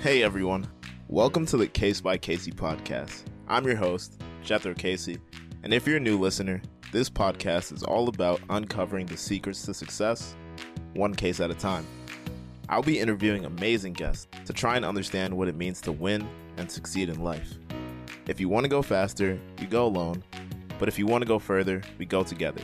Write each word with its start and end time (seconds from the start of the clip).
Hey 0.00 0.22
everyone, 0.22 0.64
welcome 1.08 1.44
to 1.46 1.56
the 1.56 1.66
Case 1.66 2.00
by 2.00 2.16
Casie 2.16 2.54
podcast. 2.54 3.24
I'm 3.48 3.66
your 3.66 3.74
host, 3.74 4.22
Jethro 4.44 4.72
Casie, 4.72 5.18
and 5.64 5.74
if 5.74 5.88
you're 5.88 5.96
a 5.96 6.00
new 6.00 6.16
listener, 6.16 6.62
this 6.92 7.10
podcast 7.10 7.72
is 7.72 7.82
all 7.82 8.08
about 8.08 8.40
uncovering 8.48 9.06
the 9.06 9.16
secrets 9.16 9.62
to 9.62 9.74
success, 9.74 10.36
one 10.94 11.16
case 11.16 11.40
at 11.40 11.50
a 11.50 11.54
time. 11.54 11.84
I'll 12.68 12.80
be 12.80 13.00
interviewing 13.00 13.44
amazing 13.44 13.94
guests 13.94 14.28
to 14.44 14.52
try 14.52 14.76
and 14.76 14.84
understand 14.84 15.36
what 15.36 15.48
it 15.48 15.56
means 15.56 15.80
to 15.80 15.90
win 15.90 16.28
and 16.58 16.70
succeed 16.70 17.08
in 17.08 17.24
life. 17.24 17.58
If 18.28 18.38
you 18.38 18.48
want 18.48 18.62
to 18.62 18.70
go 18.70 18.82
faster, 18.82 19.36
you 19.60 19.66
go 19.66 19.84
alone, 19.84 20.22
but 20.78 20.88
if 20.88 20.96
you 20.96 21.06
want 21.06 21.22
to 21.22 21.28
go 21.28 21.40
further, 21.40 21.82
we 21.98 22.06
go 22.06 22.22
together. 22.22 22.62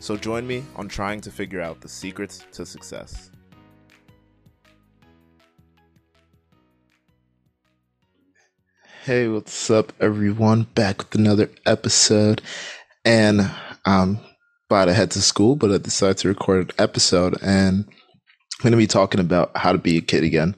So 0.00 0.16
join 0.16 0.46
me 0.46 0.64
on 0.76 0.88
trying 0.88 1.20
to 1.20 1.30
figure 1.30 1.60
out 1.60 1.82
the 1.82 1.90
secrets 1.90 2.46
to 2.52 2.64
success. 2.64 3.30
Hey, 9.04 9.28
what's 9.28 9.70
up, 9.70 9.94
everyone? 9.98 10.64
Back 10.74 10.98
with 10.98 11.14
another 11.14 11.48
episode. 11.64 12.42
And 13.02 13.50
I'm 13.86 14.20
about 14.68 14.84
to 14.84 14.92
head 14.92 15.10
to 15.12 15.22
school, 15.22 15.56
but 15.56 15.72
I 15.72 15.78
decided 15.78 16.18
to 16.18 16.28
record 16.28 16.68
an 16.68 16.74
episode 16.76 17.38
and 17.42 17.86
I'm 17.88 18.62
going 18.62 18.72
to 18.72 18.76
be 18.76 18.86
talking 18.86 19.18
about 19.18 19.56
how 19.56 19.72
to 19.72 19.78
be 19.78 19.96
a 19.96 20.02
kid 20.02 20.22
again. 20.22 20.54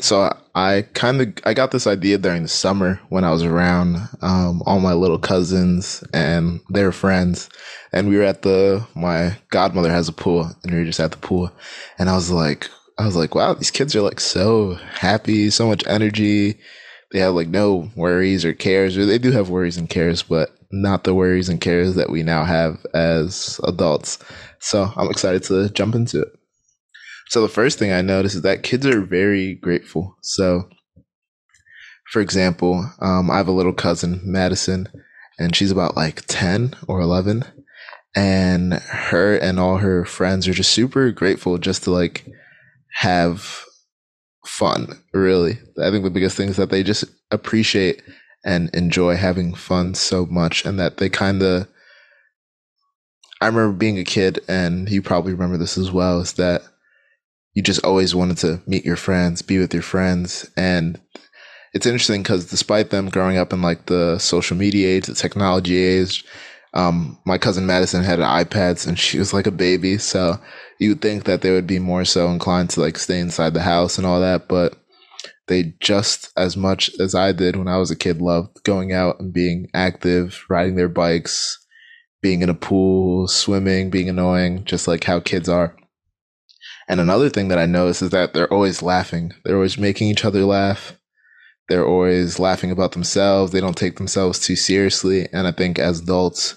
So 0.00 0.36
I 0.56 0.88
kind 0.94 1.20
of 1.20 1.34
I 1.44 1.54
got 1.54 1.70
this 1.70 1.86
idea 1.86 2.18
during 2.18 2.42
the 2.42 2.48
summer 2.48 3.00
when 3.10 3.22
I 3.22 3.30
was 3.30 3.44
around 3.44 4.08
um, 4.22 4.60
all 4.66 4.80
my 4.80 4.94
little 4.94 5.20
cousins 5.20 6.02
and 6.12 6.62
their 6.70 6.90
friends, 6.90 7.48
and 7.92 8.08
we 8.08 8.16
were 8.16 8.24
at 8.24 8.42
the 8.42 8.84
my 8.96 9.36
godmother 9.50 9.92
has 9.92 10.08
a 10.08 10.12
pool, 10.12 10.50
and 10.64 10.72
we 10.72 10.80
were 10.80 10.84
just 10.84 10.98
at 10.98 11.12
the 11.12 11.18
pool, 11.18 11.52
and 12.00 12.10
I 12.10 12.16
was 12.16 12.28
like 12.28 12.68
I 12.98 13.06
was 13.06 13.14
like, 13.14 13.36
wow, 13.36 13.54
these 13.54 13.70
kids 13.70 13.94
are 13.94 14.02
like 14.02 14.18
so 14.18 14.74
happy, 14.74 15.48
so 15.50 15.68
much 15.68 15.86
energy. 15.86 16.58
They 17.14 17.20
have 17.20 17.34
like 17.36 17.46
no 17.46 17.92
worries 17.94 18.44
or 18.44 18.52
cares, 18.52 18.98
or 18.98 19.06
they 19.06 19.18
do 19.18 19.30
have 19.30 19.48
worries 19.48 19.76
and 19.76 19.88
cares, 19.88 20.24
but 20.24 20.50
not 20.72 21.04
the 21.04 21.14
worries 21.14 21.48
and 21.48 21.60
cares 21.60 21.94
that 21.94 22.10
we 22.10 22.24
now 22.24 22.42
have 22.42 22.84
as 22.92 23.60
adults. 23.62 24.18
So 24.58 24.90
I'm 24.96 25.08
excited 25.08 25.44
to 25.44 25.70
jump 25.70 25.94
into 25.94 26.22
it. 26.22 26.28
So 27.28 27.40
the 27.40 27.48
first 27.48 27.78
thing 27.78 27.92
I 27.92 28.02
noticed 28.02 28.34
is 28.34 28.42
that 28.42 28.64
kids 28.64 28.84
are 28.84 29.00
very 29.00 29.54
grateful. 29.54 30.16
So, 30.22 30.68
for 32.10 32.20
example, 32.20 32.84
um, 33.00 33.30
I 33.30 33.36
have 33.36 33.46
a 33.46 33.52
little 33.52 33.72
cousin, 33.72 34.20
Madison, 34.24 34.88
and 35.38 35.54
she's 35.54 35.70
about 35.70 35.96
like 35.96 36.22
10 36.26 36.74
or 36.88 37.00
11. 37.00 37.44
And 38.16 38.72
her 38.74 39.36
and 39.36 39.60
all 39.60 39.76
her 39.76 40.04
friends 40.04 40.48
are 40.48 40.52
just 40.52 40.72
super 40.72 41.12
grateful 41.12 41.58
just 41.58 41.84
to 41.84 41.92
like 41.92 42.26
have 42.94 43.64
fun, 44.46 45.02
really. 45.12 45.58
I 45.82 45.90
think 45.90 46.04
the 46.04 46.10
biggest 46.10 46.36
thing 46.36 46.48
is 46.48 46.56
that 46.56 46.70
they 46.70 46.82
just 46.82 47.04
appreciate 47.30 48.02
and 48.44 48.70
enjoy 48.74 49.16
having 49.16 49.54
fun 49.54 49.94
so 49.94 50.26
much 50.26 50.64
and 50.64 50.78
that 50.78 50.98
they 50.98 51.08
kind 51.08 51.42
of. 51.42 51.68
I 53.40 53.46
remember 53.46 53.76
being 53.76 53.98
a 53.98 54.04
kid, 54.04 54.40
and 54.48 54.88
you 54.88 55.02
probably 55.02 55.32
remember 55.32 55.56
this 55.56 55.76
as 55.76 55.90
well, 55.90 56.20
is 56.20 56.34
that 56.34 56.62
you 57.54 57.62
just 57.62 57.84
always 57.84 58.14
wanted 58.14 58.38
to 58.38 58.62
meet 58.66 58.84
your 58.84 58.96
friends, 58.96 59.42
be 59.42 59.58
with 59.58 59.72
your 59.72 59.82
friends. 59.82 60.50
And 60.56 61.00
it's 61.72 61.86
interesting 61.86 62.22
because 62.22 62.46
despite 62.46 62.90
them 62.90 63.08
growing 63.08 63.36
up 63.36 63.52
in 63.52 63.62
like 63.62 63.86
the 63.86 64.18
social 64.18 64.56
media 64.56 64.88
age, 64.88 65.06
the 65.06 65.14
technology 65.14 65.76
age, 65.76 66.24
um, 66.74 67.18
my 67.24 67.38
cousin 67.38 67.66
Madison 67.66 68.02
had 68.02 68.18
iPads 68.18 68.86
and 68.86 68.98
she 68.98 69.18
was 69.18 69.32
like 69.32 69.46
a 69.46 69.52
baby. 69.52 69.98
So 69.98 70.38
you 70.78 70.90
would 70.90 71.02
think 71.02 71.24
that 71.24 71.42
they 71.42 71.50
would 71.50 71.66
be 71.66 71.78
more 71.78 72.04
so 72.04 72.28
inclined 72.28 72.70
to 72.70 72.80
like 72.80 72.98
stay 72.98 73.20
inside 73.20 73.54
the 73.54 73.62
house 73.62 73.98
and 73.98 74.06
all 74.06 74.20
that. 74.20 74.48
But 74.48 74.76
they 75.46 75.74
just 75.80 76.30
as 76.36 76.56
much 76.56 76.90
as 76.98 77.14
I 77.14 77.32
did 77.32 77.56
when 77.56 77.68
I 77.68 77.76
was 77.76 77.90
a 77.90 77.96
kid 77.96 78.20
loved 78.20 78.62
going 78.64 78.92
out 78.92 79.20
and 79.20 79.32
being 79.32 79.68
active, 79.74 80.44
riding 80.48 80.76
their 80.76 80.88
bikes, 80.88 81.58
being 82.22 82.42
in 82.42 82.48
a 82.48 82.54
pool, 82.54 83.28
swimming, 83.28 83.90
being 83.90 84.08
annoying, 84.08 84.64
just 84.64 84.88
like 84.88 85.04
how 85.04 85.20
kids 85.20 85.48
are. 85.48 85.76
And 86.88 87.00
another 87.00 87.30
thing 87.30 87.48
that 87.48 87.58
I 87.58 87.66
notice 87.66 88.02
is 88.02 88.10
that 88.10 88.34
they're 88.34 88.52
always 88.52 88.82
laughing. 88.82 89.32
They're 89.44 89.56
always 89.56 89.78
making 89.78 90.08
each 90.08 90.24
other 90.24 90.44
laugh. 90.44 90.98
They're 91.68 91.86
always 91.86 92.38
laughing 92.38 92.70
about 92.70 92.92
themselves. 92.92 93.52
They 93.52 93.60
don't 93.60 93.76
take 93.76 93.96
themselves 93.96 94.38
too 94.38 94.56
seriously. 94.56 95.28
And 95.32 95.46
I 95.46 95.52
think 95.52 95.78
as 95.78 96.00
adults, 96.00 96.56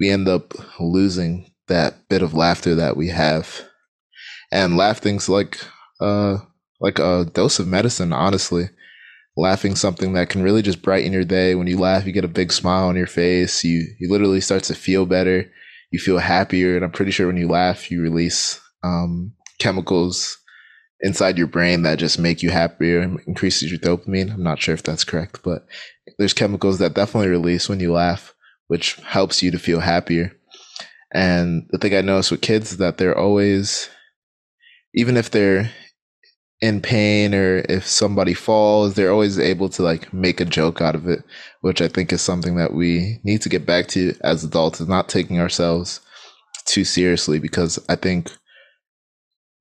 we 0.00 0.08
end 0.08 0.26
up 0.26 0.54
losing 0.80 1.50
that 1.68 2.08
bit 2.08 2.22
of 2.22 2.34
laughter 2.34 2.74
that 2.74 2.96
we 2.96 3.08
have. 3.08 3.62
And 4.50 4.76
laughing's 4.76 5.28
like 5.28 5.58
uh 6.00 6.38
like 6.80 6.98
a 6.98 7.26
dose 7.32 7.58
of 7.58 7.66
medicine, 7.66 8.12
honestly. 8.12 8.70
Laughing 9.36 9.76
something 9.76 10.14
that 10.14 10.30
can 10.30 10.42
really 10.42 10.62
just 10.62 10.82
brighten 10.82 11.12
your 11.12 11.24
day. 11.24 11.54
When 11.54 11.68
you 11.68 11.78
laugh, 11.78 12.06
you 12.06 12.12
get 12.12 12.24
a 12.24 12.28
big 12.28 12.52
smile 12.52 12.88
on 12.88 12.96
your 12.96 13.06
face. 13.06 13.62
You 13.62 13.86
you 13.98 14.10
literally 14.10 14.40
start 14.40 14.64
to 14.64 14.74
feel 14.74 15.06
better. 15.06 15.50
You 15.90 15.98
feel 15.98 16.18
happier, 16.18 16.76
and 16.76 16.84
I'm 16.84 16.90
pretty 16.90 17.12
sure 17.12 17.28
when 17.28 17.36
you 17.36 17.48
laugh, 17.48 17.90
you 17.90 18.02
release 18.02 18.60
um, 18.82 19.32
chemicals 19.58 20.38
inside 21.00 21.38
your 21.38 21.46
brain 21.46 21.82
that 21.82 21.98
just 21.98 22.18
make 22.18 22.42
you 22.42 22.50
happier 22.50 23.00
and 23.00 23.20
increases 23.26 23.70
your 23.70 23.80
dopamine. 23.80 24.32
I'm 24.32 24.42
not 24.42 24.60
sure 24.60 24.74
if 24.74 24.82
that's 24.82 25.04
correct, 25.04 25.40
but 25.42 25.66
there's 26.18 26.34
chemicals 26.34 26.78
that 26.78 26.94
definitely 26.94 27.28
release 27.28 27.68
when 27.68 27.80
you 27.80 27.92
laugh, 27.92 28.34
which 28.66 28.94
helps 28.96 29.42
you 29.42 29.50
to 29.50 29.58
feel 29.58 29.80
happier. 29.80 30.32
And 31.12 31.66
the 31.70 31.78
thing 31.78 31.94
I 31.94 32.00
notice 32.02 32.30
with 32.30 32.40
kids 32.40 32.72
is 32.72 32.76
that 32.78 32.98
they're 32.98 33.16
always, 33.16 33.88
even 34.94 35.16
if 35.16 35.30
they're 35.30 35.70
in 36.60 36.80
pain 36.80 37.34
or 37.34 37.58
if 37.68 37.86
somebody 37.86 38.34
falls, 38.34 38.94
they're 38.94 39.12
always 39.12 39.38
able 39.38 39.68
to 39.70 39.82
like 39.82 40.12
make 40.12 40.40
a 40.40 40.44
joke 40.44 40.80
out 40.80 40.94
of 40.94 41.08
it, 41.08 41.20
which 41.60 41.80
I 41.80 41.88
think 41.88 42.12
is 42.12 42.20
something 42.20 42.56
that 42.56 42.74
we 42.74 43.20
need 43.24 43.42
to 43.42 43.48
get 43.48 43.64
back 43.64 43.86
to 43.88 44.14
as 44.22 44.44
adults, 44.44 44.80
is 44.80 44.88
not 44.88 45.08
taking 45.08 45.40
ourselves 45.40 46.00
too 46.66 46.84
seriously 46.84 47.38
because 47.38 47.78
I 47.88 47.96
think 47.96 48.30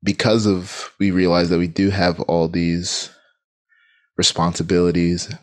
because 0.03 0.45
of 0.45 0.93
we 0.99 1.11
realize 1.11 1.49
that 1.49 1.59
we 1.59 1.67
do 1.67 1.89
have 1.89 2.19
all 2.21 2.47
these 2.47 3.09
responsibilities 4.17 5.33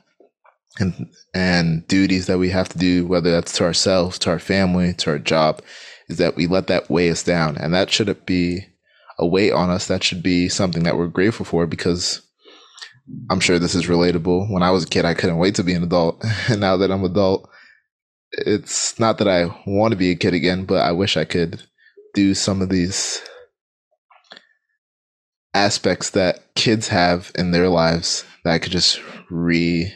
and 0.78 1.08
and 1.32 1.86
duties 1.88 2.26
that 2.26 2.38
we 2.38 2.50
have 2.50 2.68
to 2.68 2.78
do 2.78 3.06
whether 3.06 3.30
that's 3.30 3.56
to 3.56 3.64
ourselves 3.64 4.18
to 4.18 4.30
our 4.30 4.38
family 4.38 4.92
to 4.94 5.10
our 5.10 5.18
job 5.18 5.62
is 6.08 6.18
that 6.18 6.36
we 6.36 6.46
let 6.46 6.66
that 6.68 6.90
weigh 6.90 7.10
us 7.10 7.22
down. 7.22 7.56
And 7.56 7.74
that 7.74 7.90
shouldn't 7.90 8.26
be 8.26 8.66
a 9.18 9.26
weight 9.26 9.52
on 9.52 9.70
us. 9.70 9.86
That 9.86 10.02
should 10.04 10.22
be 10.22 10.48
something 10.48 10.84
that 10.84 10.96
we're 10.96 11.08
grateful 11.08 11.46
for 11.46 11.66
because 11.66 12.20
i'm 13.30 13.40
sure 13.40 13.58
this 13.58 13.74
is 13.74 13.86
relatable. 13.86 14.50
When 14.50 14.62
i 14.62 14.70
was 14.70 14.84
a 14.84 14.88
kid 14.88 15.04
i 15.04 15.14
couldn't 15.14 15.38
wait 15.38 15.56
to 15.56 15.64
be 15.64 15.74
an 15.74 15.82
adult. 15.82 16.24
And 16.48 16.60
now 16.60 16.76
that 16.78 16.90
i'm 16.90 17.04
adult 17.04 17.48
it's 18.32 18.98
not 18.98 19.18
that 19.18 19.28
i 19.28 19.46
want 19.66 19.92
to 19.92 19.96
be 19.96 20.10
a 20.10 20.16
kid 20.16 20.34
again 20.34 20.64
but 20.64 20.82
i 20.82 20.90
wish 20.90 21.16
i 21.16 21.24
could 21.24 21.62
do 22.14 22.34
some 22.34 22.62
of 22.62 22.68
these 22.68 23.22
aspects 25.54 26.10
that 26.10 26.54
kids 26.54 26.88
have 26.88 27.30
in 27.36 27.52
their 27.52 27.68
lives 27.68 28.24
that 28.44 28.54
I 28.54 28.58
could 28.58 28.72
just 28.72 29.00
re, 29.30 29.92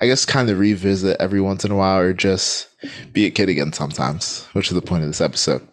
I 0.00 0.06
guess, 0.06 0.24
kind 0.24 0.50
of 0.50 0.58
revisit 0.58 1.16
every 1.20 1.40
once 1.40 1.64
in 1.64 1.70
a 1.70 1.76
while 1.76 1.98
or 1.98 2.12
just 2.12 2.68
be 3.12 3.26
a 3.26 3.30
kid 3.30 3.48
again 3.48 3.72
sometimes, 3.72 4.46
which 4.52 4.68
is 4.68 4.74
the 4.74 4.82
point 4.82 5.02
of 5.02 5.08
this 5.08 5.20
episode. 5.20 5.66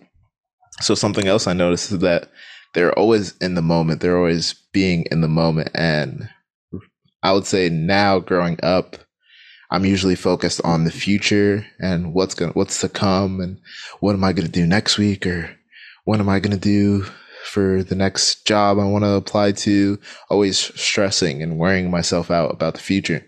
So, 0.81 0.95
something 0.95 1.27
else 1.27 1.47
I 1.47 1.53
noticed 1.53 1.91
is 1.91 1.99
that 1.99 2.29
they're 2.73 2.97
always 2.97 3.35
in 3.37 3.55
the 3.55 3.61
moment, 3.61 4.01
they're 4.01 4.17
always 4.17 4.53
being 4.71 5.05
in 5.11 5.21
the 5.21 5.27
moment. 5.27 5.71
And 5.73 6.29
I 7.23 7.33
would 7.33 7.45
say 7.45 7.69
now 7.69 8.19
growing 8.19 8.59
up, 8.61 8.97
I'm 9.69 9.85
usually 9.85 10.15
focused 10.15 10.61
on 10.63 10.83
the 10.83 10.91
future 10.91 11.65
and 11.79 12.13
what's 12.13 12.35
going 12.35 12.51
what's 12.53 12.79
to 12.81 12.89
come 12.89 13.41
and 13.41 13.59
what 13.99 14.13
am 14.13 14.23
I 14.23 14.31
going 14.31 14.45
to 14.45 14.51
do 14.51 14.65
next 14.65 14.97
week 14.97 15.25
or 15.25 15.57
what 16.05 16.19
am 16.19 16.29
I 16.29 16.39
going 16.39 16.57
to 16.57 16.57
do 16.57 17.05
for 17.43 17.83
the 17.83 17.95
next 17.95 18.45
job 18.45 18.77
I 18.77 18.85
want 18.85 19.03
to 19.03 19.11
apply 19.11 19.53
to, 19.53 19.99
always 20.29 20.57
stressing 20.57 21.41
and 21.41 21.57
worrying 21.57 21.89
myself 21.89 22.29
out 22.29 22.51
about 22.51 22.75
the 22.75 22.79
future. 22.79 23.25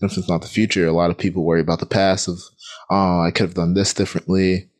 If 0.00 0.16
it's 0.16 0.28
not 0.28 0.42
the 0.42 0.48
future, 0.48 0.86
a 0.86 0.92
lot 0.92 1.10
of 1.10 1.18
people 1.18 1.44
worry 1.44 1.60
about 1.60 1.80
the 1.80 1.86
past 1.86 2.28
of, 2.28 2.38
oh, 2.90 3.22
I 3.22 3.30
could 3.32 3.44
have 3.44 3.54
done 3.54 3.74
this 3.74 3.92
differently. 3.92 4.70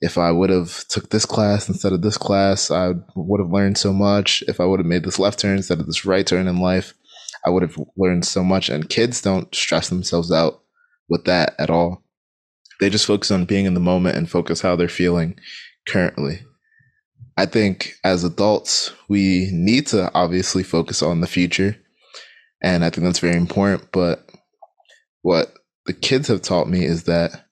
If 0.00 0.18
I 0.18 0.30
would 0.30 0.50
have 0.50 0.86
took 0.88 1.10
this 1.10 1.26
class 1.26 1.68
instead 1.68 1.92
of 1.92 2.02
this 2.02 2.16
class, 2.16 2.70
I 2.70 2.92
would 3.14 3.40
have 3.40 3.52
learned 3.52 3.78
so 3.78 3.92
much. 3.92 4.42
If 4.48 4.60
I 4.60 4.64
would 4.64 4.80
have 4.80 4.86
made 4.86 5.04
this 5.04 5.18
left 5.18 5.38
turn 5.38 5.56
instead 5.56 5.80
of 5.80 5.86
this 5.86 6.04
right 6.04 6.26
turn 6.26 6.48
in 6.48 6.60
life, 6.60 6.94
I 7.46 7.50
would 7.50 7.62
have 7.62 7.76
learned 7.96 8.24
so 8.24 8.42
much. 8.42 8.68
And 8.70 8.88
kids 8.88 9.20
don't 9.20 9.54
stress 9.54 9.88
themselves 9.88 10.32
out 10.32 10.62
with 11.08 11.24
that 11.26 11.54
at 11.58 11.70
all. 11.70 12.02
They 12.80 12.90
just 12.90 13.06
focus 13.06 13.30
on 13.30 13.44
being 13.44 13.66
in 13.66 13.74
the 13.74 13.80
moment 13.80 14.16
and 14.16 14.30
focus 14.30 14.62
how 14.62 14.76
they're 14.76 14.88
feeling 14.88 15.38
currently. 15.86 16.40
I 17.36 17.46
think 17.46 17.94
as 18.02 18.24
adults, 18.24 18.92
we 19.08 19.48
need 19.52 19.86
to 19.88 20.10
obviously 20.14 20.62
focus 20.62 21.02
on 21.02 21.20
the 21.20 21.26
future. 21.26 21.76
And 22.62 22.84
I 22.84 22.90
think 22.90 23.04
that's 23.04 23.18
very 23.18 23.36
important. 23.36 23.90
But 23.92 24.23
what 25.24 25.54
the 25.86 25.94
kids 25.94 26.28
have 26.28 26.42
taught 26.42 26.68
me 26.68 26.84
is 26.84 27.04
that 27.04 27.46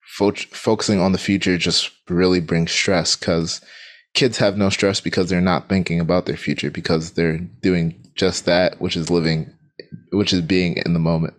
fo- 0.00 0.32
focusing 0.32 0.98
on 0.98 1.12
the 1.12 1.18
future 1.18 1.56
just 1.56 1.92
really 2.08 2.40
brings 2.40 2.72
stress 2.72 3.14
because 3.14 3.60
kids 4.12 4.38
have 4.38 4.56
no 4.56 4.70
stress 4.70 5.00
because 5.00 5.30
they're 5.30 5.40
not 5.40 5.68
thinking 5.68 6.00
about 6.00 6.26
their 6.26 6.36
future 6.36 6.68
because 6.68 7.12
they're 7.12 7.38
doing 7.38 8.04
just 8.16 8.44
that, 8.46 8.80
which 8.80 8.96
is 8.96 9.08
living 9.08 9.54
which 10.10 10.32
is 10.32 10.40
being 10.40 10.76
in 10.84 10.94
the 10.94 10.98
moment. 10.98 11.34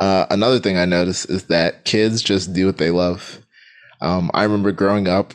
Uh, 0.00 0.26
another 0.30 0.58
thing 0.58 0.78
I 0.78 0.86
noticed 0.86 1.28
is 1.28 1.44
that 1.44 1.84
kids 1.84 2.22
just 2.22 2.54
do 2.54 2.64
what 2.66 2.78
they 2.78 2.90
love. 2.90 3.38
Um, 4.00 4.30
I 4.32 4.44
remember 4.44 4.72
growing 4.72 5.08
up, 5.08 5.34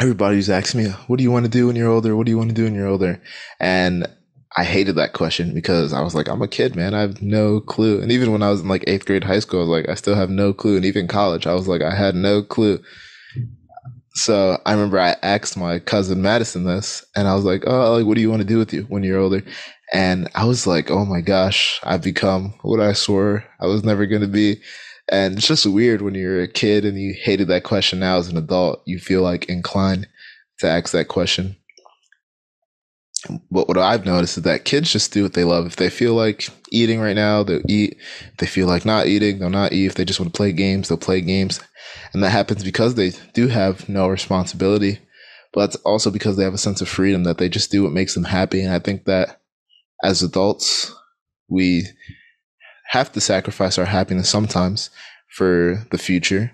everybody 0.00 0.36
was 0.36 0.48
asking 0.48 0.84
me, 0.84 0.90
"What 1.08 1.18
do 1.18 1.22
you 1.24 1.30
want 1.30 1.44
to 1.44 1.50
do 1.50 1.66
when 1.66 1.76
you're 1.76 1.90
older? 1.90 2.16
What 2.16 2.24
do 2.24 2.30
you 2.30 2.38
want 2.38 2.48
to 2.48 2.54
do 2.54 2.64
when 2.64 2.74
you're 2.74 2.88
older?" 2.88 3.20
And 3.60 4.06
I 4.56 4.64
hated 4.64 4.96
that 4.96 5.12
question 5.12 5.54
because 5.54 5.92
I 5.92 6.02
was 6.02 6.14
like, 6.14 6.28
I'm 6.28 6.42
a 6.42 6.48
kid, 6.48 6.74
man. 6.74 6.92
I 6.92 7.02
have 7.02 7.22
no 7.22 7.60
clue. 7.60 8.00
And 8.00 8.10
even 8.10 8.32
when 8.32 8.42
I 8.42 8.50
was 8.50 8.60
in 8.62 8.68
like 8.68 8.84
eighth 8.88 9.06
grade 9.06 9.24
high 9.24 9.38
school, 9.38 9.60
I 9.60 9.62
was 9.62 9.68
like, 9.68 9.88
I 9.88 9.94
still 9.94 10.16
have 10.16 10.30
no 10.30 10.52
clue. 10.52 10.76
And 10.76 10.84
even 10.84 11.06
college, 11.06 11.46
I 11.46 11.54
was 11.54 11.68
like, 11.68 11.82
I 11.82 11.94
had 11.94 12.16
no 12.16 12.42
clue. 12.42 12.80
So 14.14 14.60
I 14.66 14.72
remember 14.72 14.98
I 14.98 15.16
asked 15.22 15.56
my 15.56 15.78
cousin 15.78 16.20
Madison 16.20 16.64
this, 16.64 17.04
and 17.14 17.28
I 17.28 17.34
was 17.34 17.44
like, 17.44 17.62
"Oh, 17.66 17.94
like, 17.94 18.06
what 18.06 18.16
do 18.16 18.20
you 18.20 18.30
want 18.30 18.42
to 18.42 18.48
do 18.48 18.58
with 18.58 18.72
you 18.72 18.82
when 18.88 19.04
you're 19.04 19.20
older?" 19.20 19.42
And 19.92 20.28
I 20.34 20.44
was 20.44 20.66
like, 20.66 20.90
"Oh 20.90 21.04
my 21.04 21.20
gosh, 21.20 21.80
I've 21.84 22.02
become 22.02 22.54
what 22.62 22.80
I 22.80 22.92
swore 22.92 23.44
I 23.60 23.66
was 23.66 23.84
never 23.84 24.06
going 24.06 24.22
to 24.22 24.28
be." 24.28 24.60
And 25.10 25.38
it's 25.38 25.46
just 25.46 25.66
weird 25.66 26.02
when 26.02 26.14
you're 26.14 26.42
a 26.42 26.48
kid 26.48 26.84
and 26.84 26.98
you 27.00 27.14
hated 27.20 27.48
that 27.48 27.64
question. 27.64 28.00
Now 28.00 28.18
as 28.18 28.28
an 28.28 28.36
adult, 28.36 28.82
you 28.84 28.98
feel 28.98 29.22
like 29.22 29.48
inclined 29.48 30.08
to 30.58 30.68
ask 30.68 30.92
that 30.92 31.08
question. 31.08 31.56
But 33.50 33.68
what 33.68 33.76
I've 33.76 34.06
noticed 34.06 34.38
is 34.38 34.44
that 34.44 34.64
kids 34.64 34.90
just 34.90 35.12
do 35.12 35.22
what 35.22 35.34
they 35.34 35.44
love. 35.44 35.66
If 35.66 35.76
they 35.76 35.90
feel 35.90 36.14
like 36.14 36.48
eating 36.70 37.00
right 37.00 37.16
now, 37.16 37.42
they'll 37.42 37.60
eat. 37.68 37.98
If 38.32 38.38
they 38.38 38.46
feel 38.46 38.66
like 38.66 38.84
not 38.86 39.06
eating, 39.06 39.38
they'll 39.38 39.50
not 39.50 39.72
eat. 39.72 39.86
If 39.86 39.94
they 39.94 40.06
just 40.06 40.18
want 40.18 40.32
to 40.32 40.36
play 40.36 40.52
games, 40.52 40.88
they'll 40.88 40.96
play 40.96 41.20
games. 41.20 41.60
And 42.12 42.22
that 42.22 42.30
happens 42.30 42.64
because 42.64 42.94
they 42.94 43.12
do 43.34 43.48
have 43.48 43.88
no 43.88 44.08
responsibility, 44.08 45.00
but 45.52 45.60
that's 45.60 45.76
also 45.84 46.10
because 46.10 46.36
they 46.36 46.44
have 46.44 46.54
a 46.54 46.58
sense 46.58 46.80
of 46.80 46.88
freedom 46.88 47.24
that 47.24 47.38
they 47.38 47.48
just 47.48 47.70
do 47.70 47.82
what 47.82 47.92
makes 47.92 48.14
them 48.14 48.24
happy. 48.24 48.62
And 48.62 48.72
I 48.72 48.78
think 48.78 49.04
that 49.04 49.40
as 50.02 50.22
adults, 50.22 50.94
we 51.48 51.86
have 52.86 53.12
to 53.12 53.20
sacrifice 53.20 53.78
our 53.78 53.84
happiness 53.84 54.28
sometimes 54.28 54.90
for 55.28 55.84
the 55.90 55.98
future. 55.98 56.52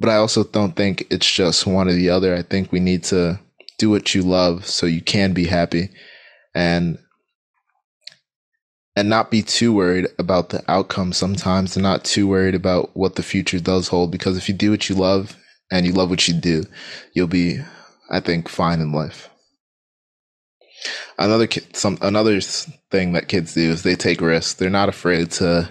But 0.00 0.10
I 0.10 0.16
also 0.16 0.44
don't 0.44 0.74
think 0.74 1.06
it's 1.10 1.30
just 1.30 1.66
one 1.66 1.88
or 1.88 1.92
the 1.92 2.10
other. 2.10 2.34
I 2.34 2.42
think 2.42 2.72
we 2.72 2.80
need 2.80 3.04
to 3.04 3.38
do 3.78 3.90
what 3.90 4.14
you 4.14 4.22
love 4.22 4.66
so 4.66 4.86
you 4.86 5.00
can 5.00 5.32
be 5.32 5.46
happy 5.46 5.90
and 6.54 6.98
and 8.96 9.08
not 9.08 9.30
be 9.30 9.42
too 9.42 9.72
worried 9.72 10.06
about 10.18 10.50
the 10.50 10.62
outcome 10.70 11.12
sometimes 11.12 11.76
and 11.76 11.82
not 11.82 12.04
too 12.04 12.28
worried 12.28 12.54
about 12.54 12.96
what 12.96 13.16
the 13.16 13.22
future 13.22 13.58
does 13.58 13.88
hold 13.88 14.12
because 14.12 14.36
if 14.36 14.48
you 14.48 14.54
do 14.54 14.70
what 14.70 14.88
you 14.88 14.94
love 14.94 15.36
and 15.70 15.84
you 15.84 15.92
love 15.92 16.10
what 16.10 16.28
you 16.28 16.34
do 16.34 16.62
you'll 17.14 17.26
be 17.26 17.58
i 18.10 18.20
think 18.20 18.48
fine 18.48 18.80
in 18.80 18.92
life. 18.92 19.28
Another 21.18 21.48
some 21.72 21.98
another 22.02 22.40
thing 22.40 23.12
that 23.12 23.28
kids 23.28 23.54
do 23.54 23.70
is 23.70 23.82
they 23.82 23.94
take 23.94 24.20
risks. 24.20 24.54
They're 24.54 24.70
not 24.70 24.88
afraid 24.88 25.30
to 25.32 25.70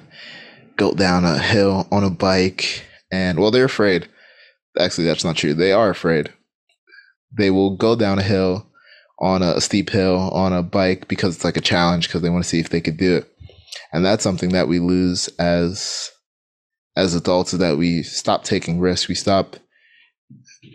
go 0.78 0.94
down 0.94 1.26
a 1.26 1.38
hill 1.38 1.88
on 1.92 2.04
a 2.04 2.10
bike 2.10 2.84
and 3.12 3.40
well 3.40 3.52
they're 3.52 3.66
afraid. 3.66 4.08
Actually 4.80 5.06
that's 5.06 5.24
not 5.24 5.36
true. 5.36 5.54
They 5.54 5.72
are 5.72 5.90
afraid 5.90 6.34
they 7.38 7.52
will 7.52 7.76
go 7.76 7.96
down 7.96 8.20
a 8.20 8.24
hill 8.24 8.68
on 9.20 9.42
a, 9.42 9.62
steep 9.62 9.90
hill 9.90 10.30
on 10.34 10.54
a 10.54 10.64
bike 10.64 11.08
because 11.08 11.36
it's 11.36 11.46
like 11.46 11.58
a 11.58 11.62
challenge 11.62 12.08
because 12.08 12.22
they 12.22 12.30
want 12.30 12.44
to 12.44 12.50
see 12.50 12.60
if 12.60 12.70
they 12.70 12.82
could 12.82 12.98
do 12.98 13.18
it. 13.18 13.30
And 13.92 14.04
that's 14.04 14.24
something 14.24 14.50
that 14.50 14.68
we 14.68 14.80
lose 14.80 15.28
as 15.40 16.10
as 16.96 17.16
adults 17.16 17.54
is 17.54 17.60
that 17.60 17.78
we 17.78 18.04
stop 18.04 18.44
taking 18.44 18.80
risks. 18.80 19.08
We 19.08 19.16
stop 19.16 19.56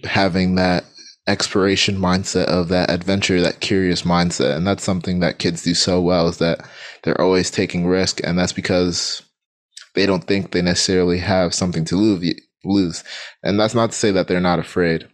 having 0.04 0.56
that 0.56 0.84
exploration 1.28 1.96
mindset 1.96 2.46
of 2.46 2.68
that 2.68 2.90
adventure, 2.90 3.40
that 3.40 3.60
curious 3.60 4.02
mindset. 4.02 4.56
And 4.56 4.66
that's 4.66 4.82
something 4.82 5.20
that 5.20 5.38
kids 5.38 5.62
do 5.62 5.74
so 5.74 6.00
well 6.00 6.26
is 6.28 6.38
that 6.38 6.66
they're 7.02 7.20
always 7.20 7.50
taking 7.50 7.86
risk. 7.86 8.20
And 8.24 8.38
that's 8.38 8.52
because 8.52 9.22
they 9.94 10.06
don't 10.06 10.24
think 10.24 10.50
they 10.50 10.62
necessarily 10.62 11.18
have 11.18 11.54
something 11.54 11.84
to 11.86 11.96
lose. 12.64 13.04
And 13.42 13.60
that's 13.60 13.74
not 13.74 13.90
to 13.90 13.96
say 13.96 14.10
that 14.10 14.26
they're 14.26 14.40
not 14.40 14.58
afraid. 14.58 15.08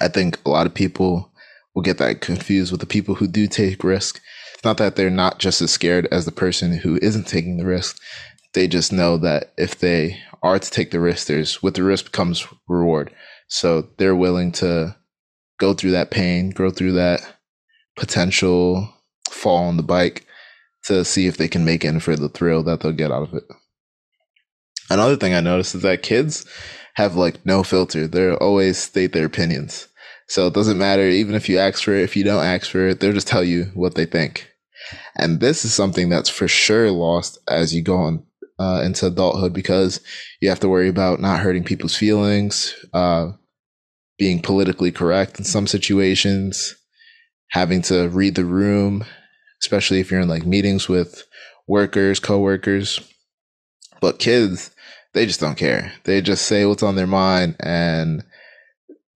I 0.00 0.08
think 0.08 0.38
a 0.44 0.50
lot 0.50 0.66
of 0.66 0.74
people 0.74 1.32
will 1.74 1.82
get 1.82 1.98
that 1.98 2.20
confused 2.20 2.72
with 2.72 2.80
the 2.80 2.86
people 2.86 3.14
who 3.14 3.26
do 3.26 3.46
take 3.46 3.84
risk. 3.84 4.20
It's 4.54 4.64
not 4.64 4.76
that 4.78 4.96
they're 4.96 5.10
not 5.10 5.38
just 5.38 5.62
as 5.62 5.70
scared 5.70 6.06
as 6.10 6.24
the 6.24 6.32
person 6.32 6.78
who 6.78 6.98
isn't 7.00 7.26
taking 7.26 7.56
the 7.56 7.66
risk. 7.66 7.98
They 8.52 8.66
just 8.66 8.92
know 8.92 9.16
that 9.18 9.52
if 9.56 9.78
they 9.78 10.18
are 10.42 10.58
to 10.58 10.70
take 10.70 10.90
the 10.90 11.00
risk, 11.00 11.26
there's 11.26 11.62
with 11.62 11.74
the 11.74 11.82
risk 11.82 12.12
comes 12.12 12.46
reward. 12.68 13.14
So 13.48 13.88
they're 13.98 14.16
willing 14.16 14.52
to 14.52 14.96
go 15.58 15.74
through 15.74 15.92
that 15.92 16.10
pain, 16.10 16.50
go 16.50 16.70
through 16.70 16.92
that 16.92 17.20
potential 17.96 18.92
fall 19.30 19.64
on 19.64 19.76
the 19.76 19.82
bike 19.82 20.26
to 20.84 21.04
see 21.04 21.26
if 21.26 21.36
they 21.36 21.48
can 21.48 21.64
make 21.64 21.84
it 21.84 22.00
for 22.00 22.16
the 22.16 22.28
thrill 22.28 22.62
that 22.64 22.80
they'll 22.80 22.92
get 22.92 23.12
out 23.12 23.22
of 23.22 23.34
it. 23.34 23.44
Another 24.88 25.16
thing 25.16 25.34
I 25.34 25.40
noticed 25.40 25.74
is 25.74 25.82
that 25.82 26.02
kids 26.02 26.46
have 26.94 27.16
like 27.16 27.44
no 27.44 27.62
filter. 27.62 28.06
They're 28.06 28.36
always 28.36 28.78
state 28.78 29.12
their 29.12 29.26
opinions. 29.26 29.88
So 30.28 30.46
it 30.46 30.54
doesn't 30.54 30.78
matter, 30.78 31.08
even 31.08 31.34
if 31.34 31.48
you 31.48 31.58
ask 31.58 31.82
for 31.82 31.94
it, 31.94 32.04
if 32.04 32.14
you 32.14 32.22
don't 32.22 32.44
ask 32.44 32.70
for 32.70 32.86
it, 32.88 33.00
they'll 33.00 33.12
just 33.12 33.26
tell 33.26 33.42
you 33.42 33.64
what 33.74 33.96
they 33.96 34.06
think. 34.06 34.48
And 35.16 35.40
this 35.40 35.64
is 35.64 35.74
something 35.74 36.08
that's 36.08 36.28
for 36.28 36.48
sure 36.48 36.90
lost 36.90 37.38
as 37.48 37.74
you 37.74 37.82
go 37.82 37.96
on 37.96 38.24
uh, 38.58 38.82
into 38.84 39.06
adulthood 39.06 39.52
because 39.52 40.00
you 40.40 40.48
have 40.48 40.60
to 40.60 40.68
worry 40.68 40.88
about 40.88 41.20
not 41.20 41.40
hurting 41.40 41.64
people's 41.64 41.96
feelings, 41.96 42.74
uh, 42.92 43.32
being 44.18 44.40
politically 44.40 44.92
correct 44.92 45.38
in 45.38 45.44
some 45.44 45.66
situations, 45.66 46.76
having 47.50 47.82
to 47.82 48.08
read 48.10 48.34
the 48.34 48.44
room, 48.44 49.04
especially 49.62 49.98
if 49.98 50.10
you're 50.10 50.20
in 50.20 50.28
like 50.28 50.46
meetings 50.46 50.88
with 50.88 51.24
workers, 51.66 52.20
coworkers. 52.20 53.00
But 54.00 54.18
kids, 54.18 54.70
they 55.12 55.26
just 55.26 55.40
don't 55.40 55.56
care. 55.56 55.92
They 56.04 56.20
just 56.20 56.46
say 56.46 56.64
what's 56.66 56.82
on 56.82 56.96
their 56.96 57.06
mind 57.06 57.56
and 57.60 58.24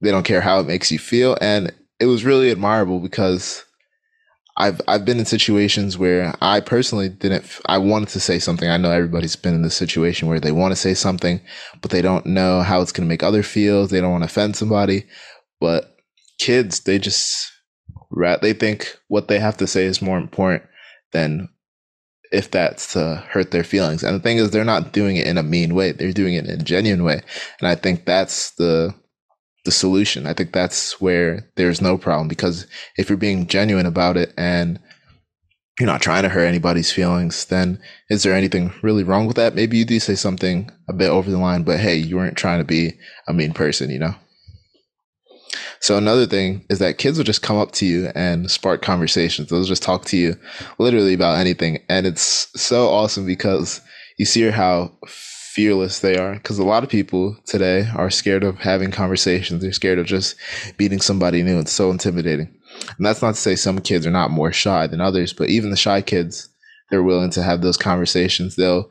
they 0.00 0.11
don't 0.11 0.26
care 0.26 0.41
how 0.41 0.61
it 0.61 0.67
makes 0.67 0.91
you 0.91 0.99
feel. 0.99 1.37
And 1.41 1.73
it 2.00 2.06
was 2.06 2.25
really 2.25 2.50
admirable 2.50 3.00
because 3.00 3.64
I've 4.56 4.81
I've 4.87 5.05
been 5.05 5.19
in 5.19 5.25
situations 5.25 5.99
where 5.99 6.35
I 6.41 6.61
personally 6.61 7.08
didn't 7.08 7.44
I 7.67 7.79
wanted 7.79 8.08
to 8.11 8.20
say 8.20 8.38
something. 8.38 8.69
I 8.69 8.76
know 8.76 8.91
everybody's 8.91 9.37
been 9.37 9.55
in 9.55 9.62
this 9.62 9.76
situation 9.76 10.29
where 10.29 10.41
they 10.41 10.52
want 10.52 10.73
to 10.73 10.76
say 10.76 10.94
something, 10.94 11.41
but 11.81 11.91
they 11.91 12.02
don't 12.02 12.26
know 12.26 12.62
how 12.62 12.81
it's 12.81 12.93
going 12.93 13.06
to 13.06 13.12
make 13.12 13.23
other 13.23 13.43
feel. 13.43 13.87
They 13.87 14.00
don't 14.00 14.12
want 14.12 14.23
to 14.23 14.26
offend 14.26 14.56
somebody. 14.56 15.06
But 15.61 15.97
kids, 16.38 16.81
they 16.81 16.99
just 16.99 17.50
they 18.43 18.52
think 18.52 18.97
what 19.08 19.26
they 19.29 19.40
have 19.40 19.56
to 19.56 19.67
say 19.67 19.85
is 19.85 20.02
more 20.02 20.18
important 20.18 20.62
than 21.12 21.49
if 22.33 22.50
that's 22.50 22.93
to 22.95 23.25
hurt 23.28 23.50
their 23.50 23.64
feelings. 23.64 24.02
And 24.02 24.16
the 24.16 24.23
thing 24.23 24.38
is, 24.38 24.50
they're 24.50 24.64
not 24.64 24.93
doing 24.93 25.16
it 25.16 25.26
in 25.26 25.38
a 25.38 25.43
mean 25.43 25.75
way. 25.75 25.93
They're 25.93 26.12
doing 26.12 26.35
it 26.35 26.47
in 26.47 26.61
a 26.61 26.64
genuine 26.64 27.04
way. 27.04 27.23
And 27.61 27.69
I 27.69 27.75
think 27.75 28.04
that's 28.04 28.52
the 28.52 28.95
the 29.64 29.73
solution. 29.73 30.26
I 30.26 30.35
think 30.35 30.52
that's 30.52 31.00
where 31.00 31.49
there's 31.57 31.81
no 31.81 31.97
problem 31.97 32.28
because 32.28 32.66
if 32.99 33.09
you're 33.09 33.16
being 33.16 33.47
genuine 33.47 33.87
about 33.87 34.16
it 34.16 34.33
and 34.37 34.78
you're 35.81 35.87
not 35.87 36.02
trying 36.02 36.23
to 36.23 36.28
hurt 36.28 36.45
anybody's 36.45 36.93
feelings, 36.93 37.47
then 37.47 37.81
is 38.09 38.23
there 38.23 38.35
anything 38.35 38.73
really 38.83 39.02
wrong 39.02 39.26
with 39.26 39.37
that? 39.37 39.54
Maybe 39.54 39.78
you 39.78 39.85
do 39.85 39.99
say 39.99 40.14
something 40.14 40.71
a 40.88 40.93
bit 40.93 41.09
over 41.09 41.31
the 41.31 41.38
line, 41.38 41.64
but 41.64 41.81
hey, 41.81 41.97
you 41.97 42.16
weren't 42.16 42.37
trying 42.37 42.61
to 42.61 42.64
be 42.64 42.93
a 43.26 43.33
mean 43.33 43.52
person, 43.52 43.90
you 43.90 43.99
know? 43.99 44.14
So 45.85 45.99
another 45.99 46.25
thing 46.25 46.64
is 46.71 46.79
that 46.79 46.97
kids 46.97 47.19
will 47.19 47.26
just 47.26 47.43
come 47.43 47.59
up 47.59 47.73
to 47.73 47.85
you 47.85 48.11
and 48.14 48.50
spark 48.50 48.81
conversations. 48.81 49.50
They'll 49.50 49.64
just 49.64 49.83
talk 49.83 50.07
to 50.07 50.17
you 50.17 50.35
literally 50.79 51.12
about 51.12 51.37
anything. 51.37 51.79
And 51.91 52.07
it's 52.07 52.49
so 52.59 52.88
awesome 52.88 53.26
because 53.26 53.83
you 54.17 54.25
see 54.25 54.49
how 54.49 54.93
fearless 55.07 56.00
they 56.00 56.17
are. 56.17 56.37
Because 56.37 56.59
a 56.59 56.64
lot 56.64 56.85
of 56.85 56.88
people 56.88 57.37
today 57.45 57.87
are 57.95 58.09
scared 58.09 58.45
of 58.45 58.57
having 58.61 58.93
conversations. 58.93 59.61
They're 59.61 59.75
scared 59.75 59.99
of 59.99 60.07
just 60.07 60.37
meeting 60.79 61.03
somebody 61.03 61.43
new. 61.43 61.59
It's 61.59 61.71
so 61.71 61.91
intimidating. 61.91 62.49
And 62.97 63.05
that's 63.05 63.21
not 63.21 63.35
to 63.35 63.41
say 63.43 63.55
some 63.55 63.79
kids 63.79 64.07
are 64.07 64.11
not 64.11 64.31
more 64.31 64.53
shy 64.53 64.87
than 64.87 65.03
others 65.03 65.35
but 65.35 65.50
even 65.50 65.69
the 65.69 65.76
shy 65.76 66.00
kids 66.00 66.49
they're 66.91 67.03
willing 67.03 67.31
to 67.31 67.43
have 67.43 67.61
those 67.61 67.76
conversations. 67.76 68.57
They'll 68.57 68.91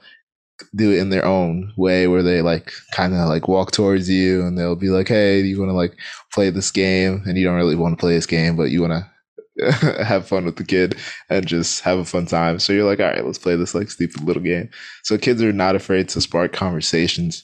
do 0.75 0.91
it 0.91 0.99
in 0.99 1.09
their 1.09 1.25
own 1.25 1.73
way 1.77 2.07
where 2.07 2.23
they 2.23 2.41
like 2.41 2.71
kind 2.91 3.13
of 3.13 3.27
like 3.27 3.47
walk 3.47 3.71
towards 3.71 4.09
you 4.09 4.45
and 4.45 4.57
they'll 4.57 4.75
be 4.75 4.89
like 4.89 5.07
hey 5.07 5.41
you 5.41 5.59
want 5.59 5.69
to 5.69 5.73
like 5.73 5.97
play 6.31 6.49
this 6.49 6.69
game 6.69 7.23
and 7.25 7.37
you 7.37 7.43
don't 7.43 7.55
really 7.55 7.75
want 7.75 7.91
to 7.91 7.99
play 7.99 8.13
this 8.13 8.27
game 8.27 8.55
but 8.55 8.69
you 8.69 8.79
want 8.79 8.93
to 8.93 9.09
have 10.03 10.27
fun 10.27 10.45
with 10.45 10.55
the 10.55 10.63
kid 10.63 10.97
and 11.29 11.45
just 11.45 11.81
have 11.81 11.99
a 11.99 12.05
fun 12.05 12.25
time. 12.25 12.59
So 12.59 12.73
you're 12.73 12.85
like, 12.85 12.99
all 12.99 13.07
right, 13.07 13.25
let's 13.25 13.37
play 13.37 13.55
this 13.55 13.75
like 13.75 13.91
stupid 13.91 14.23
little 14.23 14.41
game. 14.41 14.69
So 15.03 15.17
kids 15.17 15.41
are 15.41 15.53
not 15.53 15.75
afraid 15.75 16.09
to 16.09 16.21
spark 16.21 16.53
conversations. 16.53 17.43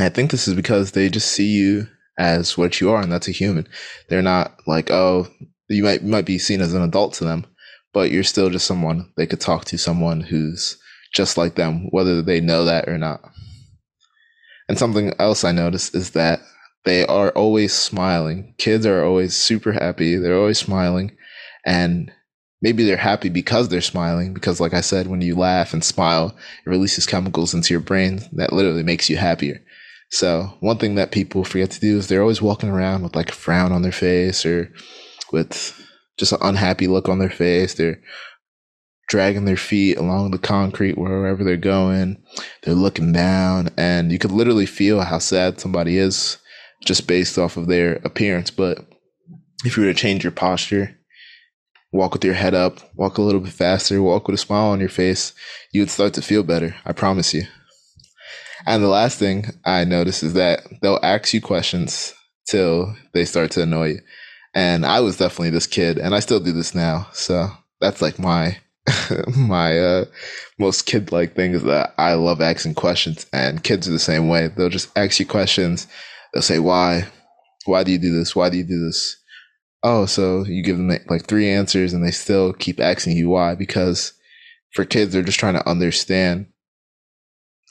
I 0.00 0.08
think 0.08 0.30
this 0.30 0.48
is 0.48 0.54
because 0.54 0.92
they 0.92 1.08
just 1.08 1.32
see 1.32 1.46
you 1.46 1.86
as 2.18 2.56
what 2.56 2.80
you 2.80 2.90
are, 2.90 3.02
and 3.02 3.12
that's 3.12 3.28
a 3.28 3.32
human. 3.32 3.68
They're 4.08 4.22
not 4.22 4.58
like, 4.66 4.90
oh, 4.90 5.28
you 5.68 5.84
might 5.84 6.02
you 6.02 6.08
might 6.08 6.24
be 6.24 6.38
seen 6.38 6.60
as 6.60 6.72
an 6.72 6.82
adult 6.82 7.14
to 7.14 7.24
them, 7.24 7.46
but 7.92 8.10
you're 8.10 8.24
still 8.24 8.48
just 8.48 8.66
someone 8.66 9.12
they 9.16 9.26
could 9.26 9.40
talk 9.40 9.64
to, 9.66 9.78
someone 9.78 10.20
who's 10.20 10.78
just 11.12 11.36
like 11.36 11.54
them, 11.54 11.88
whether 11.90 12.22
they 12.22 12.40
know 12.40 12.64
that 12.64 12.88
or 12.88 12.98
not. 12.98 13.20
And 14.68 14.78
something 14.78 15.14
else 15.18 15.44
I 15.44 15.52
noticed 15.52 15.94
is 15.94 16.10
that 16.10 16.40
they 16.84 17.06
are 17.06 17.30
always 17.30 17.72
smiling. 17.72 18.54
Kids 18.58 18.86
are 18.86 19.04
always 19.04 19.34
super 19.36 19.72
happy. 19.72 20.16
They're 20.16 20.38
always 20.38 20.58
smiling. 20.58 21.16
And 21.64 22.12
maybe 22.60 22.84
they're 22.84 22.96
happy 22.96 23.28
because 23.28 23.68
they're 23.68 23.80
smiling. 23.80 24.34
Because, 24.34 24.60
like 24.60 24.74
I 24.74 24.80
said, 24.80 25.06
when 25.06 25.20
you 25.20 25.34
laugh 25.34 25.72
and 25.72 25.82
smile, 25.82 26.36
it 26.66 26.70
releases 26.70 27.06
chemicals 27.06 27.54
into 27.54 27.72
your 27.72 27.80
brain 27.80 28.20
that 28.32 28.52
literally 28.52 28.82
makes 28.82 29.08
you 29.08 29.16
happier. 29.16 29.60
So, 30.10 30.54
one 30.60 30.78
thing 30.78 30.94
that 30.94 31.12
people 31.12 31.44
forget 31.44 31.70
to 31.72 31.80
do 31.80 31.98
is 31.98 32.08
they're 32.08 32.22
always 32.22 32.42
walking 32.42 32.70
around 32.70 33.02
with 33.02 33.16
like 33.16 33.30
a 33.30 33.34
frown 33.34 33.72
on 33.72 33.82
their 33.82 33.92
face 33.92 34.46
or 34.46 34.72
with 35.32 35.78
just 36.16 36.32
an 36.32 36.38
unhappy 36.40 36.86
look 36.86 37.08
on 37.08 37.18
their 37.18 37.30
face. 37.30 37.74
They're 37.74 38.00
dragging 39.08 39.44
their 39.44 39.56
feet 39.56 39.96
along 39.96 40.30
the 40.30 40.38
concrete 40.38 40.98
wherever 40.98 41.42
they're 41.42 41.56
going. 41.56 42.22
They're 42.62 42.74
looking 42.74 43.12
down, 43.12 43.70
and 43.76 44.12
you 44.12 44.18
could 44.18 44.32
literally 44.32 44.66
feel 44.66 45.00
how 45.00 45.18
sad 45.18 45.60
somebody 45.60 45.98
is 45.98 46.38
just 46.84 47.06
based 47.06 47.38
off 47.38 47.56
of 47.56 47.66
their 47.66 47.94
appearance. 48.04 48.50
But 48.50 48.86
if 49.64 49.76
you 49.76 49.84
were 49.84 49.92
to 49.92 49.98
change 49.98 50.22
your 50.24 50.30
posture, 50.30 50.96
walk 51.90 52.12
with 52.12 52.24
your 52.24 52.34
head 52.34 52.54
up, 52.54 52.78
walk 52.94 53.18
a 53.18 53.22
little 53.22 53.40
bit 53.40 53.52
faster, 53.52 54.00
walk 54.02 54.28
with 54.28 54.34
a 54.34 54.38
smile 54.38 54.68
on 54.68 54.80
your 54.80 54.88
face, 54.88 55.32
you 55.72 55.80
would 55.80 55.90
start 55.90 56.14
to 56.14 56.22
feel 56.22 56.42
better. 56.42 56.76
I 56.84 56.92
promise 56.92 57.34
you. 57.34 57.42
And 58.66 58.82
the 58.82 58.88
last 58.88 59.18
thing 59.18 59.46
I 59.64 59.84
notice 59.84 60.22
is 60.22 60.34
that 60.34 60.62
they'll 60.82 61.00
ask 61.02 61.32
you 61.32 61.40
questions 61.40 62.12
till 62.46 62.94
they 63.14 63.24
start 63.24 63.52
to 63.52 63.62
annoy 63.62 63.88
you. 63.88 64.00
And 64.54 64.84
I 64.84 65.00
was 65.00 65.16
definitely 65.16 65.50
this 65.50 65.66
kid, 65.66 65.98
and 65.98 66.14
I 66.14 66.20
still 66.20 66.40
do 66.40 66.52
this 66.52 66.74
now. 66.74 67.08
So 67.12 67.48
that's 67.80 68.02
like 68.02 68.18
my 68.18 68.58
my 69.36 69.78
uh, 69.78 70.04
most 70.58 70.86
kid 70.86 71.12
like 71.12 71.34
thing 71.34 71.52
is 71.52 71.62
that 71.64 71.94
I 71.98 72.14
love 72.14 72.40
asking 72.40 72.74
questions, 72.74 73.26
and 73.32 73.62
kids 73.62 73.88
are 73.88 73.92
the 73.92 73.98
same 73.98 74.28
way. 74.28 74.48
They'll 74.48 74.68
just 74.68 74.96
ask 74.96 75.18
you 75.20 75.26
questions. 75.26 75.86
They'll 76.32 76.42
say, 76.42 76.58
"Why? 76.58 77.06
Why 77.66 77.84
do 77.84 77.92
you 77.92 77.98
do 77.98 78.14
this? 78.14 78.34
Why 78.34 78.50
do 78.50 78.56
you 78.56 78.64
do 78.64 78.84
this?" 78.86 79.16
Oh, 79.82 80.06
so 80.06 80.44
you 80.44 80.62
give 80.62 80.76
them 80.76 80.90
like 81.08 81.26
three 81.26 81.48
answers, 81.48 81.92
and 81.92 82.04
they 82.04 82.10
still 82.10 82.52
keep 82.52 82.80
asking 82.80 83.16
you 83.16 83.28
why 83.28 83.54
because 83.54 84.12
for 84.72 84.84
kids, 84.84 85.12
they're 85.12 85.22
just 85.22 85.40
trying 85.40 85.54
to 85.54 85.68
understand 85.68 86.46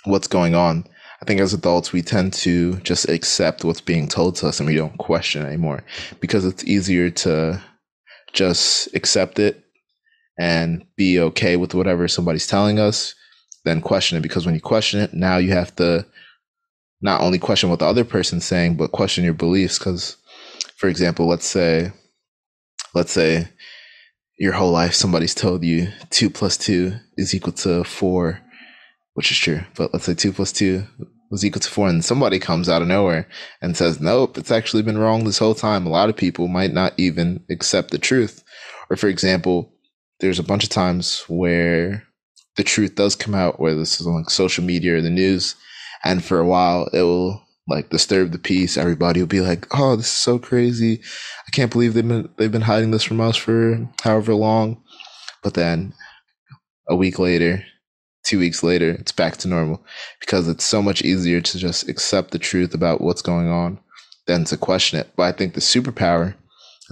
what's 0.06 0.28
going 0.28 0.56
on. 0.56 0.86
I 1.22 1.26
think 1.26 1.42
as 1.42 1.54
adults, 1.54 1.92
we 1.92 2.02
tend 2.02 2.34
to 2.34 2.78
just 2.78 3.10
accept 3.10 3.64
what's 3.64 3.82
being 3.82 4.08
told 4.08 4.36
to 4.38 4.48
us 4.48 4.60
and 4.60 4.68
we 4.68 4.76
don't 4.76 4.98
question 4.98 5.46
anymore 5.46 5.84
because 6.20 6.46
it's 6.46 6.64
easier 6.64 7.10
to 7.10 7.62
just 8.34 8.94
accept 8.94 9.40
it 9.40 9.64
and 10.40 10.86
be 10.96 11.20
okay 11.20 11.56
with 11.58 11.74
whatever 11.74 12.08
somebody's 12.08 12.48
telling 12.48 12.80
us 12.80 13.16
then 13.68 13.82
question 13.82 14.18
it. 14.18 14.22
Because 14.22 14.46
when 14.46 14.56
you 14.56 14.62
question 14.62 15.00
it, 15.00 15.14
now 15.14 15.38
you 15.38 15.52
have 15.52 15.76
to 15.76 16.06
not 17.02 17.22
only 17.22 17.38
question 17.38 17.70
what 17.70 17.80
the 17.80 17.86
other 17.86 18.06
person's 18.06 18.46
saying, 18.46 18.76
but 18.76 18.92
question 18.92 19.24
your 19.24 19.34
beliefs. 19.34 19.78
Because, 19.78 20.18
for 20.78 20.88
example, 20.88 21.28
let's 21.28 21.46
say, 21.46 21.92
let's 22.96 23.12
say 23.12 23.50
your 24.40 24.54
whole 24.54 24.72
life 24.72 24.94
somebody's 24.94 25.36
told 25.36 25.64
you 25.64 25.90
two 26.12 26.30
plus 26.30 26.58
two 26.58 26.94
is 27.18 27.34
equal 27.34 27.54
to 27.54 27.84
four 27.84 28.40
which 29.16 29.32
is 29.32 29.38
true. 29.38 29.62
But 29.76 29.92
let's 29.94 30.06
say 30.06 30.14
two 30.14 30.32
plus 30.32 30.52
two 30.52 30.84
was 31.32 31.44
equal 31.44 31.60
to 31.60 31.70
four, 31.70 31.90
and 31.90 32.06
somebody 32.06 32.38
comes 32.38 32.70
out 32.70 32.84
of 32.84 32.88
nowhere 32.88 33.28
and 33.64 33.76
says, 33.76 34.00
Nope, 34.00 34.38
it's 34.38 34.52
actually 34.52 34.84
been 34.84 35.00
wrong 35.00 35.24
this 35.24 35.40
whole 35.40 35.56
time. 35.56 35.88
A 35.88 35.90
lot 35.90 36.08
of 36.08 36.16
people 36.16 36.48
might 36.48 36.72
not 36.72 36.94
even 36.98 37.44
accept 37.50 37.90
the 37.90 37.98
truth. 37.98 38.44
Or, 38.92 38.96
for 38.96 39.08
example, 39.08 39.74
there's 40.20 40.40
a 40.40 40.44
bunch 40.44 40.64
of 40.64 40.70
times 40.70 41.24
where 41.28 42.04
the 42.56 42.64
truth 42.64 42.96
does 42.96 43.16
come 43.16 43.36
out, 43.36 43.60
whether 43.60 43.78
this 43.78 44.02
is 44.02 44.08
on 44.08 44.16
like 44.16 44.30
social 44.30 44.64
media 44.64 44.96
or 44.98 45.02
the 45.02 45.10
news, 45.10 45.56
and 46.04 46.24
for 46.24 46.40
a 46.40 46.46
while 46.46 46.90
it 46.94 47.02
will 47.02 47.44
like 47.68 47.90
disturb 47.90 48.32
the 48.32 48.40
peace. 48.40 48.78
Everybody 48.78 49.20
will 49.20 49.28
be 49.28 49.42
like, 49.42 49.68
"Oh, 49.72 49.96
this 49.96 50.08
is 50.08 50.12
so 50.12 50.40
crazy! 50.40 51.02
I 51.48 51.52
can't 51.52 51.72
believe 51.72 51.94
they've 51.94 52.08
been 52.08 52.30
they've 52.38 52.52
been 52.52 52.62
hiding 52.62 52.92
this 52.92 53.04
from 53.04 53.22
us 53.22 53.36
for 53.36 53.88
however 54.04 54.34
long." 54.34 54.82
But 55.44 55.54
then 55.54 55.94
a 56.90 56.96
week 56.96 57.20
later, 57.20 57.64
two 58.24 58.40
weeks 58.40 58.64
later, 58.64 58.92
it's 58.92 59.12
back 59.12 59.38
to 59.38 59.48
normal 59.48 59.84
because 60.20 60.48
it's 60.48 60.64
so 60.64 60.82
much 60.82 61.02
easier 61.02 61.42
to 61.42 61.58
just 61.58 61.88
accept 61.88 62.32
the 62.32 62.40
truth 62.40 62.74
about 62.74 63.02
what's 63.02 63.22
going 63.22 63.50
on 63.50 63.80
than 64.26 64.46
to 64.46 64.58
question 64.58 65.00
it. 65.00 65.10
But 65.16 65.24
I 65.24 65.32
think 65.32 65.54
the 65.54 65.62
superpower, 65.62 66.36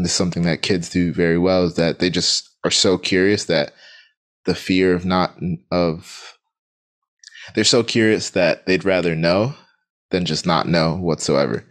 this 0.04 0.12
is 0.12 0.18
something 0.18 0.44
that 0.44 0.62
kids 0.62 0.90
do 0.90 1.14
very 1.14 1.38
well, 1.38 1.66
is 1.66 1.76
that 1.76 2.00
they 2.00 2.10
just 2.10 2.50
are 2.64 2.72
so 2.72 2.98
curious 2.98 3.46
that 3.46 3.74
the 4.46 4.56
fear 4.56 4.94
of 4.94 5.06
not, 5.06 5.38
of, 5.72 6.38
they're 7.54 7.64
so 7.64 7.84
curious 7.84 8.32
that 8.32 8.66
they'd 8.66 8.86
rather 8.86 9.16
know 9.16 9.54
than 10.12 10.26
just 10.26 10.46
not 10.46 10.68
know 10.68 10.96
whatsoever. 10.96 11.66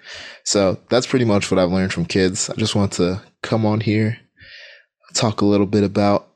So 0.45 0.79
that's 0.91 1.07
pretty 1.07 1.25
much 1.25 1.51
what 1.51 1.59
I've 1.59 1.73
learned 1.73 1.93
from 1.93 2.07
kids. 2.07 2.51
I 2.51 2.55
just 2.55 2.75
want 2.75 2.93
to 2.95 3.23
come 3.43 3.65
on 3.67 3.81
here, 3.81 4.19
talk 5.15 5.41
a 5.41 5.47
little 5.47 5.67
bit 5.67 5.85
about 5.85 6.29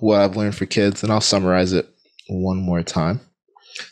what 0.00 0.20
I've 0.20 0.36
learned 0.36 0.54
for 0.54 0.66
kids, 0.66 1.02
and 1.02 1.12
I'll 1.12 1.20
summarize 1.20 1.72
it 1.72 1.88
one 2.28 2.58
more 2.58 2.82
time. 2.82 3.20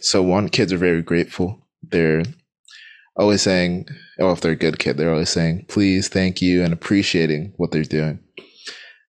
So 0.01 0.23
one, 0.23 0.49
kids 0.49 0.73
are 0.73 0.79
very 0.79 1.03
grateful. 1.03 1.67
They're 1.83 2.23
always 3.17 3.43
saying, 3.43 3.87
oh, 4.21 4.33
if 4.33 4.41
they're 4.41 4.53
a 4.53 4.57
good 4.57 4.79
kid, 4.79 4.97
they're 4.97 5.13
always 5.13 5.31
saying, 5.31 5.67
please, 5.69 6.09
thank 6.09 6.41
you, 6.41 6.63
and 6.63 6.73
appreciating 6.73 7.53
what 7.57 7.71
they're 7.71 7.85
doing. 7.85 8.21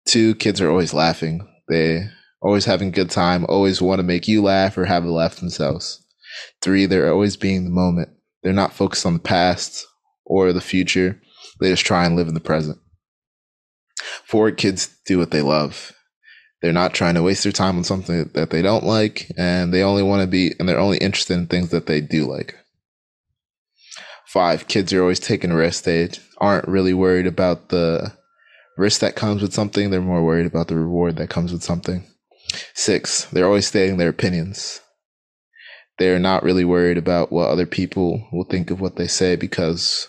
Two, 0.07 0.35
kids 0.35 0.61
are 0.61 0.71
always 0.71 0.95
laughing. 0.95 1.49
They 1.69 2.09
always 2.41 2.65
having 2.65 2.89
a 2.89 2.93
good 2.93 3.11
time, 3.11 3.47
always 3.49 3.81
want 3.81 4.01
to 4.01 4.05
make 4.05 4.27
you 4.27 4.43
laugh 4.43 4.77
or 4.77 4.85
have 4.85 5.05
a 5.05 5.11
laugh 5.11 5.37
themselves. 5.37 6.05
Three, 6.61 6.87
they're 6.87 7.13
always 7.13 7.37
being 7.37 7.65
the 7.65 7.71
moment. 7.71 8.09
They're 8.43 8.53
not 8.53 8.73
focused 8.73 9.07
on 9.07 9.15
the 9.15 9.21
past 9.21 9.87
or 10.25 10.53
the 10.53 10.61
future. 10.61 11.21
They 11.61 11.71
just 11.71 11.87
try 11.87 12.05
and 12.05 12.17
live 12.17 12.29
in 12.29 12.35
the 12.35 12.41
present. 12.41 12.79
Four, 14.25 14.51
kids 14.51 14.97
do 15.07 15.19
what 15.19 15.31
they 15.31 15.43
love. 15.43 15.93
They're 16.61 16.73
not 16.73 16.95
trying 16.95 17.15
to 17.15 17.23
waste 17.23 17.43
their 17.43 17.53
time 17.53 17.77
on 17.77 17.85
something 17.85 18.31
that 18.35 18.51
they 18.51 18.63
don't 18.63 18.85
like, 18.85 19.31
and 19.37 19.73
they 19.73 19.83
only 19.83 20.03
want 20.03 20.23
to 20.23 20.27
be, 20.29 20.55
and 20.59 20.69
they're 20.69 20.79
only 20.79 20.99
interested 20.99 21.35
in 21.35 21.47
things 21.47 21.71
that 21.71 21.87
they 21.87 22.01
do 22.01 22.25
like. 22.25 22.57
Five, 24.33 24.67
kids 24.67 24.93
are 24.95 25.03
always 25.03 25.21
taking 25.21 25.53
risks. 25.53 25.83
They 25.83 26.09
aren't 26.39 26.67
really 26.67 26.95
worried 26.95 27.27
about 27.27 27.69
the 27.69 28.15
risk 28.79 29.01
that 29.01 29.15
comes 29.15 29.43
with 29.43 29.53
something. 29.53 29.91
They're 29.91 30.01
more 30.01 30.25
worried 30.25 30.47
about 30.47 30.69
the 30.69 30.77
reward 30.77 31.17
that 31.17 31.29
comes 31.29 31.53
with 31.53 31.63
something. 31.63 32.07
Six, 32.75 33.27
they're 33.27 33.47
always 33.47 33.67
stating 33.67 33.99
their 33.99 34.09
opinions. 34.09 34.81
They're 35.99 36.19
not 36.19 36.43
really 36.43 36.65
worried 36.65 36.97
about 36.97 37.31
what 37.31 37.51
other 37.51 37.67
people 37.67 38.27
will 38.33 38.45
think 38.45 38.71
of 38.71 38.81
what 38.81 38.97
they 38.97 39.07
say 39.07 39.37
because 39.37 40.09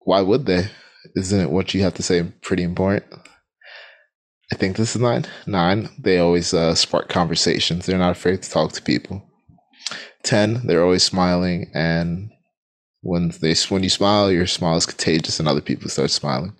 why 0.00 0.20
would 0.20 0.46
they? 0.46 0.68
Isn't 1.16 1.40
it 1.40 1.50
what 1.50 1.74
you 1.74 1.82
have 1.82 1.94
to 1.94 2.02
say 2.02 2.22
pretty 2.42 2.62
important? 2.62 3.12
I 4.52 4.56
think 4.56 4.76
this 4.76 4.94
is 4.94 5.02
nine. 5.02 5.26
Nine, 5.48 5.88
they 5.98 6.18
always 6.18 6.54
uh, 6.54 6.76
spark 6.76 7.08
conversations. 7.08 7.86
They're 7.86 7.98
not 7.98 8.12
afraid 8.12 8.42
to 8.42 8.50
talk 8.50 8.72
to 8.72 8.82
people. 8.82 9.22
Ten, 10.22 10.66
they're 10.66 10.84
always 10.84 11.02
smiling, 11.02 11.70
and 11.74 12.30
when 13.04 13.28
they 13.40 13.54
when 13.68 13.82
you 13.82 13.90
smile, 13.90 14.32
your 14.32 14.46
smile 14.46 14.76
is 14.76 14.86
contagious, 14.86 15.38
and 15.38 15.46
other 15.46 15.60
people 15.60 15.90
start 15.90 16.10
smiling. 16.10 16.56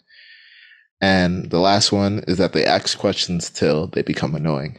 And 1.01 1.51
the 1.51 1.59
last 1.59 1.91
one 1.91 2.23
is 2.29 2.39
that 2.39 2.53
they 2.53 2.65
ask 2.65 2.97
questions 2.99 3.51
till 3.51 3.89
they 3.89 4.03
become 4.03 4.35
annoying. 4.35 4.79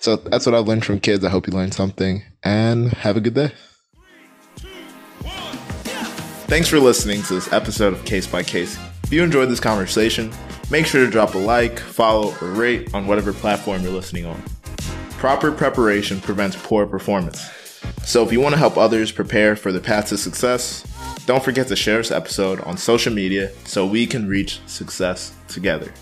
So 0.00 0.16
that's 0.16 0.46
what 0.46 0.54
I've 0.54 0.66
learned 0.66 0.84
from 0.84 1.00
kids. 1.00 1.24
I 1.24 1.30
hope 1.30 1.46
you 1.46 1.52
learned 1.52 1.74
something, 1.74 2.22
and 2.42 2.92
have 2.94 3.16
a 3.16 3.20
good 3.20 3.34
day. 3.34 3.52
Thanks 6.46 6.68
for 6.68 6.78
listening 6.78 7.22
to 7.24 7.34
this 7.34 7.52
episode 7.52 7.92
of 7.92 8.04
Case 8.04 8.26
by 8.26 8.42
Case. 8.42 8.78
If 9.02 9.12
you 9.12 9.22
enjoyed 9.22 9.50
this 9.50 9.60
conversation, 9.60 10.32
make 10.70 10.86
sure 10.86 11.04
to 11.04 11.10
drop 11.10 11.34
a 11.34 11.38
like, 11.38 11.78
follow, 11.78 12.34
or 12.40 12.48
rate 12.52 12.94
on 12.94 13.06
whatever 13.06 13.32
platform 13.32 13.82
you're 13.82 13.92
listening 13.92 14.24
on. 14.24 14.42
Proper 15.10 15.52
preparation 15.52 16.20
prevents 16.20 16.56
poor 16.62 16.86
performance. 16.86 17.50
So 18.04 18.22
if 18.22 18.32
you 18.32 18.40
want 18.40 18.54
to 18.54 18.58
help 18.58 18.76
others 18.76 19.10
prepare 19.10 19.56
for 19.56 19.72
the 19.72 19.80
path 19.80 20.08
to 20.08 20.18
success, 20.18 20.84
don't 21.26 21.42
forget 21.42 21.68
to 21.68 21.76
share 21.76 21.98
this 21.98 22.10
episode 22.10 22.60
on 22.60 22.76
social 22.76 23.12
media 23.12 23.50
so 23.64 23.86
we 23.86 24.06
can 24.06 24.28
reach 24.28 24.60
success 24.66 25.32
together. 25.48 25.92